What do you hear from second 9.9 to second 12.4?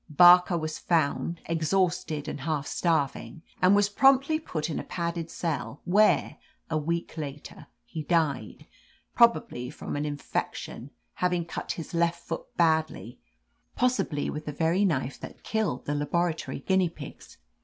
an infec tion, having cut his left